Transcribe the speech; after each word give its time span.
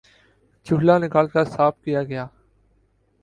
چولہا 0.65 0.97
نکال 0.97 1.27
کر 1.33 1.45
صاف 1.55 1.73
کیا 1.83 2.01
گیا 2.03 2.25